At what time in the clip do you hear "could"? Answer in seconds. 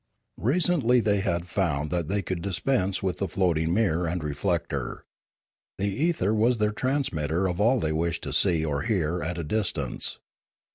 2.23-2.41